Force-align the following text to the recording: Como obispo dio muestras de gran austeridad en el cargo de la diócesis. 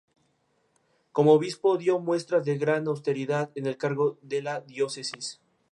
Como 1.11 1.33
obispo 1.33 1.77
dio 1.77 1.99
muestras 1.99 2.43
de 2.43 2.57
gran 2.57 2.87
austeridad 2.87 3.51
en 3.53 3.67
el 3.67 3.77
cargo 3.77 4.17
de 4.23 4.41
la 4.41 4.59
diócesis. 4.61 5.39